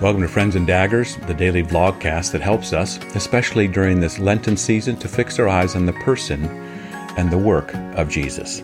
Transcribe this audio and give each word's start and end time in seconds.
Welcome 0.00 0.22
to 0.22 0.28
Friends 0.28 0.54
and 0.54 0.64
Daggers, 0.64 1.16
the 1.26 1.34
daily 1.34 1.64
vlogcast 1.64 2.30
that 2.30 2.40
helps 2.40 2.72
us, 2.72 2.98
especially 3.16 3.66
during 3.66 3.98
this 3.98 4.20
Lenten 4.20 4.56
season, 4.56 4.96
to 4.98 5.08
fix 5.08 5.40
our 5.40 5.48
eyes 5.48 5.74
on 5.74 5.86
the 5.86 5.92
person 5.92 6.44
and 7.16 7.28
the 7.32 7.36
work 7.36 7.74
of 7.74 8.08
Jesus. 8.08 8.62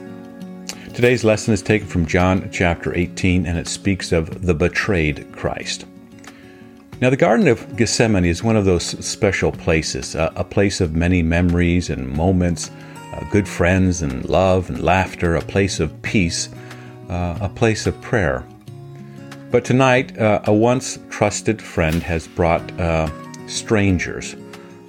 Today's 0.95 1.25
lesson 1.25 1.53
is 1.53 1.61
taken 1.61 1.89
from 1.89 2.07
John 2.07 2.49
chapter 2.53 2.97
18, 2.97 3.47
and 3.47 3.59
it 3.59 3.67
speaks 3.67 4.13
of 4.13 4.47
the 4.47 4.55
betrayed 4.55 5.27
Christ. 5.33 5.87
Now, 7.01 7.11
the 7.11 7.17
Garden 7.17 7.49
of 7.49 7.77
Gethsemane 7.77 8.25
is 8.25 8.45
one 8.45 8.55
of 8.55 8.65
those 8.65 8.85
special 9.05 9.51
places, 9.51 10.15
a, 10.15 10.47
place 10.49 10.81
of 10.81 10.95
many 10.95 11.21
memories 11.21 11.91
and 11.91 12.09
moments, 12.09 12.71
uh, 13.13 13.25
good 13.33 13.49
friends 13.49 14.03
and 14.03 14.25
love 14.29 14.71
and 14.71 14.81
laughter, 14.81 15.35
a 15.35 15.43
place 15.43 15.81
of 15.81 16.01
peace, 16.03 16.49
uh, 17.09 17.39
a 17.41 17.49
place 17.49 17.89
of 17.89 18.01
prayer. 18.03 18.47
But 19.51 19.65
tonight, 19.65 20.19
uh, 20.19 20.41
a 20.45 20.53
once 20.53 20.99
trusted 21.11 21.63
friend 21.63 22.03
has 22.03 22.27
brought 22.27 22.81
uh, 22.81 23.09
strangers, 23.47 24.35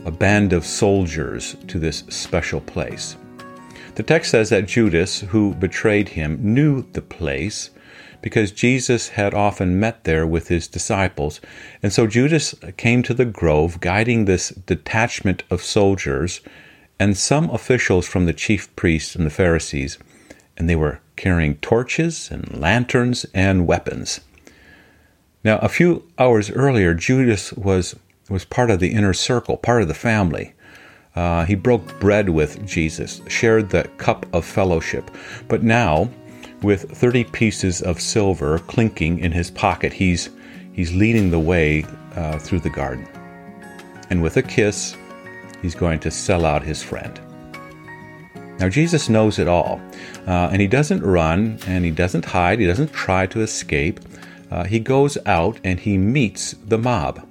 a 0.05 0.11
band 0.11 0.53
of 0.53 0.65
soldiers, 0.65 1.55
to 1.67 1.77
this 1.79 2.03
special 2.09 2.61
place. 2.61 3.15
The 3.95 4.03
text 4.03 4.31
says 4.31 4.49
that 4.49 4.67
Judas, 4.67 5.21
who 5.21 5.53
betrayed 5.53 6.09
him, 6.09 6.39
knew 6.41 6.81
the 6.93 7.01
place 7.01 7.69
because 8.21 8.51
Jesus 8.51 9.09
had 9.09 9.35
often 9.35 9.79
met 9.79 10.03
there 10.03 10.25
with 10.25 10.47
his 10.47 10.67
disciples. 10.67 11.39
And 11.83 11.93
so 11.93 12.07
Judas 12.07 12.55
came 12.75 13.03
to 13.03 13.13
the 13.13 13.23
grove, 13.23 13.79
guiding 13.81 14.25
this 14.25 14.49
detachment 14.49 15.43
of 15.51 15.61
soldiers 15.61 16.41
and 16.99 17.15
some 17.15 17.51
officials 17.51 18.07
from 18.07 18.25
the 18.25 18.33
chief 18.33 18.75
priests 18.75 19.15
and 19.15 19.25
the 19.27 19.29
Pharisees, 19.29 19.99
and 20.57 20.67
they 20.67 20.75
were 20.75 21.01
carrying 21.15 21.57
torches 21.57 22.31
and 22.31 22.59
lanterns 22.59 23.25
and 23.33 23.67
weapons. 23.67 24.21
Now, 25.45 25.59
a 25.59 25.69
few 25.69 26.01
hours 26.17 26.49
earlier, 26.49 26.95
Judas 26.95 27.53
was, 27.53 27.95
was 28.31 28.43
part 28.43 28.71
of 28.71 28.79
the 28.79 28.91
inner 28.91 29.13
circle, 29.13 29.57
part 29.57 29.83
of 29.83 29.87
the 29.87 29.93
family. 29.93 30.55
Uh, 31.15 31.45
he 31.45 31.53
broke 31.53 31.99
bread 31.99 32.29
with 32.29 32.65
Jesus, 32.65 33.21
shared 33.27 33.69
the 33.69 33.83
cup 33.97 34.25
of 34.33 34.43
fellowship. 34.43 35.11
But 35.47 35.61
now, 35.61 36.09
with 36.63 36.89
30 36.97 37.25
pieces 37.25 37.83
of 37.83 38.01
silver 38.01 38.57
clinking 38.57 39.19
in 39.19 39.31
his 39.31 39.51
pocket, 39.51 39.93
he's, 39.93 40.31
he's 40.73 40.91
leading 40.95 41.29
the 41.29 41.39
way 41.39 41.85
uh, 42.15 42.39
through 42.39 42.61
the 42.61 42.71
garden. 42.71 43.07
And 44.09 44.23
with 44.23 44.37
a 44.37 44.41
kiss, 44.41 44.97
he's 45.61 45.75
going 45.75 45.99
to 45.99 46.09
sell 46.09 46.43
out 46.43 46.63
his 46.63 46.81
friend. 46.81 47.21
Now, 48.57 48.67
Jesus 48.67 49.09
knows 49.09 49.37
it 49.37 49.47
all, 49.47 49.79
uh, 50.25 50.49
and 50.51 50.59
he 50.59 50.67
doesn't 50.67 51.03
run 51.03 51.59
and 51.67 51.85
he 51.85 51.91
doesn't 51.91 52.25
hide, 52.25 52.59
he 52.59 52.65
doesn't 52.65 52.93
try 52.93 53.27
to 53.27 53.41
escape 53.41 53.99
uh, 54.55 54.63
he 54.63 54.79
goes 54.79 55.17
out 55.25 55.59
and 55.65 55.77
he 55.81 55.97
meets 55.97 56.53
the 56.53 56.77
mob. 56.77 57.27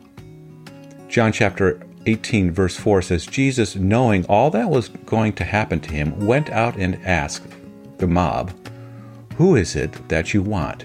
John 1.08 1.32
chapter 1.32 1.80
18, 2.04 2.50
verse 2.50 2.76
4 2.76 3.00
says, 3.00 3.24
Jesus, 3.24 3.76
knowing 3.76 4.26
all 4.26 4.50
that 4.50 4.68
was 4.68 4.90
going 4.90 5.32
to 5.34 5.44
happen 5.44 5.80
to 5.80 5.90
him, 5.90 6.26
went 6.26 6.50
out 6.50 6.76
and 6.76 7.02
asked 7.06 7.46
the 7.96 8.06
mob, 8.06 8.52
Who 9.36 9.56
is 9.56 9.74
it 9.74 10.06
that 10.10 10.34
you 10.34 10.42
want? 10.42 10.84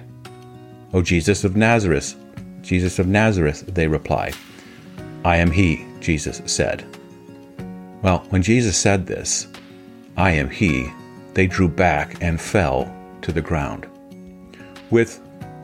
O 0.94 1.02
Jesus 1.02 1.44
of 1.44 1.58
Nazareth, 1.58 2.16
Jesus 2.62 3.00
of 3.00 3.08
Nazareth, 3.08 3.66
they 3.76 3.90
replied. 3.90 4.34
I 5.26 5.36
am 5.36 5.52
he, 5.52 5.86
Jesus 6.00 6.42
said. 6.46 6.86
Well, 8.02 8.20
when 8.30 8.44
Jesus 8.44 8.78
said 8.78 9.06
this, 9.06 9.48
I 10.16 10.32
am 10.32 10.50
he, 10.50 10.90
they 11.34 11.48
drew 11.48 11.68
back 11.68 12.24
and 12.24 12.40
fell 12.40 12.90
to 13.24 13.34
the 13.34 13.42
ground. 13.42 13.88
With 14.90 15.20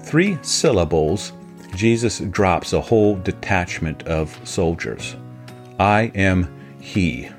three 0.05 0.37
syllables, 0.43 1.33
Jesus 1.75 2.19
drops 2.19 2.73
a 2.73 2.79
whole 2.79 3.15
detachment 3.15 4.03
of 4.03 4.39
soldiers. 4.47 5.15
I 5.79 6.11
am 6.15 6.47
He. 6.79 7.29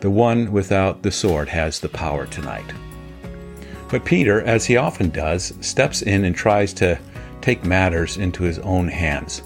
The 0.00 0.10
one 0.10 0.52
without 0.52 1.02
the 1.02 1.10
sword 1.10 1.48
has 1.48 1.80
the 1.80 1.88
power 1.88 2.26
tonight. 2.26 2.70
But 3.88 4.04
Peter, 4.04 4.42
as 4.42 4.66
he 4.66 4.76
often 4.76 5.10
does, 5.10 5.54
steps 5.60 6.02
in 6.02 6.24
and 6.24 6.36
tries 6.36 6.72
to 6.74 6.98
take 7.40 7.64
matters 7.64 8.16
into 8.18 8.42
his 8.42 8.58
own 8.58 8.88
hands. 8.88 9.42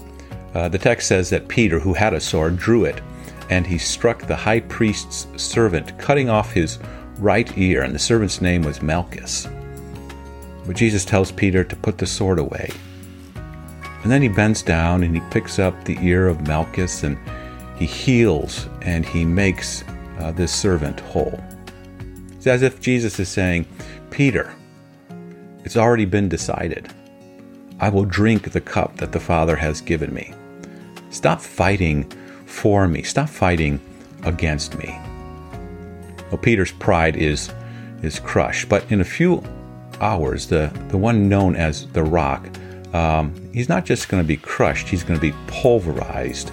Uh, 0.53 0.67
the 0.67 0.77
text 0.77 1.07
says 1.07 1.29
that 1.29 1.47
Peter, 1.47 1.79
who 1.79 1.93
had 1.93 2.13
a 2.13 2.19
sword, 2.19 2.57
drew 2.57 2.83
it, 2.85 3.01
and 3.49 3.65
he 3.65 3.77
struck 3.77 4.23
the 4.23 4.35
high 4.35 4.59
priest's 4.59 5.27
servant, 5.41 5.97
cutting 5.97 6.29
off 6.29 6.51
his 6.51 6.79
right 7.19 7.57
ear, 7.57 7.83
and 7.83 7.95
the 7.95 7.99
servant's 7.99 8.41
name 8.41 8.63
was 8.63 8.81
Malchus. 8.81 9.47
But 10.65 10.75
Jesus 10.75 11.05
tells 11.05 11.31
Peter 11.31 11.63
to 11.63 11.75
put 11.75 11.97
the 11.97 12.05
sword 12.05 12.39
away. 12.39 12.69
And 14.03 14.11
then 14.11 14.21
he 14.21 14.27
bends 14.27 14.61
down 14.61 15.03
and 15.03 15.15
he 15.15 15.21
picks 15.31 15.59
up 15.59 15.83
the 15.83 15.97
ear 16.01 16.27
of 16.27 16.47
Malchus 16.47 17.03
and 17.03 17.17
he 17.77 17.85
heals 17.85 18.67
and 18.81 19.05
he 19.05 19.25
makes 19.25 19.83
uh, 20.19 20.31
this 20.31 20.53
servant 20.53 20.99
whole. 20.99 21.41
It's 22.33 22.47
as 22.47 22.61
if 22.61 22.81
Jesus 22.81 23.19
is 23.19 23.29
saying, 23.29 23.65
Peter, 24.11 24.53
it's 25.63 25.77
already 25.77 26.05
been 26.05 26.27
decided. 26.27 26.93
I 27.79 27.89
will 27.89 28.05
drink 28.05 28.51
the 28.51 28.61
cup 28.61 28.97
that 28.97 29.11
the 29.11 29.19
Father 29.19 29.55
has 29.55 29.81
given 29.81 30.13
me. 30.13 30.33
Stop 31.09 31.41
fighting 31.41 32.09
for 32.45 32.87
me. 32.87 33.03
Stop 33.03 33.29
fighting 33.29 33.79
against 34.23 34.77
me. 34.77 34.97
Well, 36.29 36.37
Peter's 36.37 36.71
pride 36.71 37.15
is, 37.15 37.53
is 38.01 38.19
crushed, 38.19 38.69
but 38.69 38.89
in 38.91 39.01
a 39.01 39.05
few 39.05 39.43
hours, 40.03 40.47
the, 40.47 40.71
the 40.89 40.97
one 40.97 41.29
known 41.29 41.55
as 41.55 41.87
the 41.87 42.03
rock, 42.03 42.47
um, 42.93 43.33
he's 43.53 43.69
not 43.69 43.85
just 43.85 44.09
going 44.09 44.21
to 44.21 44.27
be 44.27 44.37
crushed, 44.37 44.87
he's 44.87 45.03
going 45.03 45.19
to 45.19 45.21
be 45.21 45.35
pulverized 45.47 46.51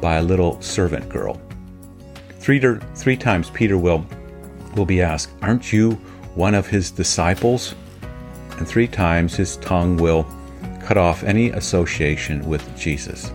by 0.00 0.16
a 0.16 0.22
little 0.22 0.60
servant 0.60 1.08
girl. 1.08 1.40
Three, 2.40 2.58
to, 2.60 2.80
three 2.94 3.16
times 3.16 3.50
Peter 3.50 3.78
will, 3.78 4.04
will 4.74 4.86
be 4.86 5.02
asked, 5.02 5.30
Aren't 5.42 5.72
you 5.72 5.92
one 6.34 6.54
of 6.54 6.66
his 6.66 6.90
disciples? 6.90 7.74
And 8.58 8.66
three 8.66 8.88
times 8.88 9.34
his 9.34 9.56
tongue 9.58 9.96
will 9.96 10.26
cut 10.82 10.96
off 10.96 11.22
any 11.24 11.50
association 11.50 12.46
with 12.48 12.76
Jesus. 12.78 13.32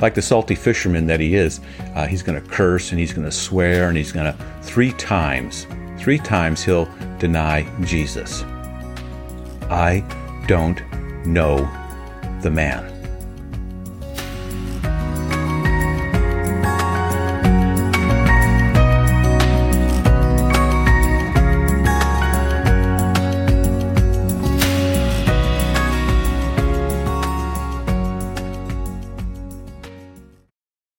Like 0.00 0.14
the 0.14 0.22
salty 0.22 0.54
fisherman 0.54 1.06
that 1.06 1.20
he 1.20 1.34
is, 1.34 1.60
uh, 1.94 2.06
he's 2.06 2.22
going 2.22 2.42
to 2.42 2.48
curse 2.48 2.90
and 2.90 2.98
he's 2.98 3.12
going 3.12 3.26
to 3.26 3.32
swear 3.32 3.88
and 3.88 3.96
he's 3.96 4.12
going 4.12 4.32
to, 4.32 4.44
three 4.62 4.92
times, 4.92 5.66
three 5.98 6.18
times 6.18 6.64
he'll 6.64 6.88
deny 7.18 7.66
Jesus. 7.84 8.42
I 9.70 10.00
don't 10.48 10.82
know 11.24 11.58
the 12.42 12.50
man. 12.50 12.99